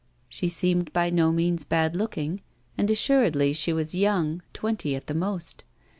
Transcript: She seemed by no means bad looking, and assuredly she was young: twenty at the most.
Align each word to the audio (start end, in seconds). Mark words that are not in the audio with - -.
She 0.27 0.49
seemed 0.49 0.91
by 0.93 1.11
no 1.11 1.31
means 1.31 1.63
bad 1.63 1.95
looking, 1.95 2.41
and 2.75 2.89
assuredly 2.89 3.53
she 3.53 3.71
was 3.71 3.93
young: 3.93 4.41
twenty 4.51 4.95
at 4.95 5.05
the 5.05 5.13
most. 5.13 5.63